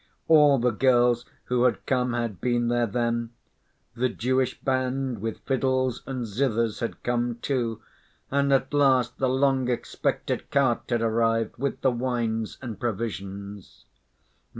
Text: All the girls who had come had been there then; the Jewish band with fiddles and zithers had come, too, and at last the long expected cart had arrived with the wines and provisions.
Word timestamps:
All 0.27 0.57
the 0.57 0.71
girls 0.71 1.25
who 1.43 1.65
had 1.65 1.85
come 1.85 2.13
had 2.13 2.41
been 2.41 2.69
there 2.69 2.87
then; 2.87 3.33
the 3.95 4.09
Jewish 4.09 4.59
band 4.59 5.21
with 5.21 5.45
fiddles 5.45 6.01
and 6.07 6.25
zithers 6.25 6.79
had 6.79 7.03
come, 7.03 7.35
too, 7.39 7.83
and 8.31 8.51
at 8.51 8.73
last 8.73 9.19
the 9.19 9.29
long 9.29 9.69
expected 9.69 10.49
cart 10.49 10.89
had 10.89 11.03
arrived 11.03 11.55
with 11.57 11.81
the 11.81 11.91
wines 11.91 12.57
and 12.63 12.79
provisions. 12.79 13.85